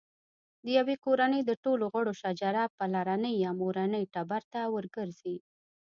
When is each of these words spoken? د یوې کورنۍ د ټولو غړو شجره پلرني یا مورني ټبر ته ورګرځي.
د 0.65 0.65
یوې 0.79 0.95
کورنۍ 1.05 1.41
د 1.45 1.51
ټولو 1.63 1.85
غړو 1.93 2.13
شجره 2.21 2.63
پلرني 2.77 3.33
یا 3.43 3.51
مورني 3.61 4.03
ټبر 4.13 4.41
ته 4.53 4.61
ورګرځي. 4.75 5.35